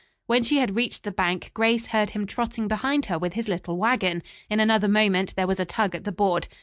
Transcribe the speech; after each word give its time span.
When 0.25 0.41
she 0.41 0.57
had 0.57 0.75
reached 0.75 1.03
the 1.03 1.11
bank, 1.11 1.51
Grace 1.53 1.85
heard 1.85 2.09
him 2.09 2.25
trotting 2.25 2.67
behind 2.67 3.05
her 3.05 3.19
with 3.19 3.33
his 3.33 3.47
little 3.47 3.77
wagon. 3.77 4.23
In 4.49 4.59
another 4.59 4.87
moment 4.87 5.35
there 5.35 5.45
was 5.45 5.59
a 5.59 5.63
tug 5.65 5.93
at 5.93 6.05
the 6.05 6.11
board. 6.11 6.47